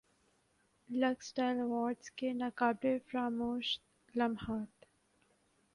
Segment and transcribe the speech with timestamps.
[0.89, 3.77] looks style award کے ناقابل فراموش
[4.15, 4.85] لمحات